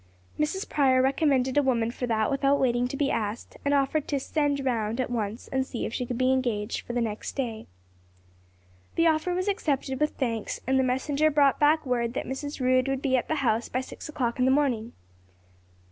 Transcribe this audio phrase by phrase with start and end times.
[0.39, 0.67] Mrs.
[0.67, 4.65] Prior recommended a woman for that without waiting to be asked, and offered to "send
[4.65, 7.67] round" at once and see if she could be engaged for the next day.
[8.95, 12.59] The offer was accepted with thanks and the messenger brought back word that Mrs.
[12.59, 14.93] Rood would be at the house by six o'clock in the morning.